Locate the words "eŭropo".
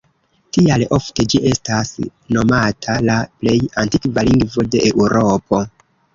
4.91-5.63